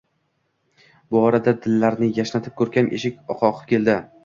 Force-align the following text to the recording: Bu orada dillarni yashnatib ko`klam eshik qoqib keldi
Bu 1.15 1.19
orada 1.25 1.53
dillarni 1.67 2.11
yashnatib 2.21 2.57
ko`klam 2.65 2.91
eshik 3.01 3.23
qoqib 3.31 3.63
keldi 3.75 4.03